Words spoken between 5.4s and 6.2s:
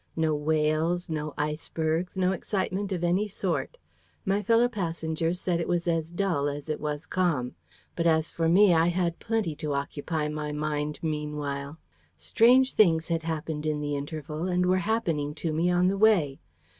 it was as